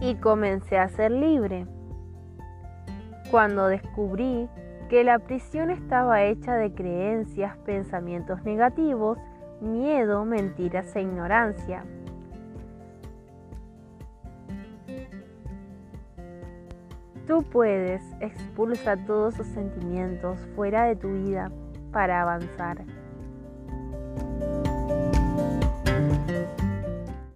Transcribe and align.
y 0.00 0.14
comencé 0.16 0.78
a 0.78 0.88
ser 0.88 1.10
libre. 1.10 1.66
Cuando 3.30 3.68
descubrí 3.68 4.48
que 4.88 5.04
la 5.04 5.20
prisión 5.20 5.70
estaba 5.70 6.24
hecha 6.24 6.56
de 6.56 6.72
creencias, 6.72 7.56
pensamientos 7.58 8.42
negativos, 8.42 9.18
miedo, 9.60 10.24
mentiras 10.24 10.96
e 10.96 11.02
ignorancia. 11.02 11.84
Tú 17.26 17.44
puedes 17.44 18.02
expulsar 18.18 19.04
todos 19.06 19.34
esos 19.34 19.46
sentimientos 19.48 20.36
fuera 20.56 20.86
de 20.86 20.96
tu 20.96 21.12
vida 21.12 21.52
para 21.92 22.22
avanzar. 22.22 22.78